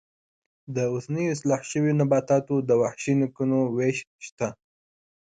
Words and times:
د 0.75 0.77
اوسنیو 0.93 1.33
اصلاح 1.35 1.61
شویو 1.69 1.97
نباتاتو 2.01 2.55
د 2.69 2.71
وحشي 2.81 3.13
نیکونو 3.21 3.59
وېش 3.75 3.97
شته. 4.25 4.47